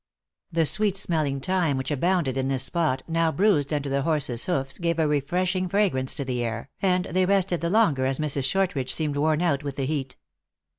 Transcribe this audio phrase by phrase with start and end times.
[0.51, 4.79] The sweet smelling thyme, which abounded in this spot, now bruised under the horses hoofs,
[4.79, 8.45] gave a refreshing fragrance to the air, and they rested the longer, as Mrs.
[8.45, 10.15] Shortridge seemed worn out with the heat.